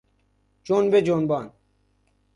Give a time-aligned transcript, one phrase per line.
[0.63, 1.53] جنب جنبان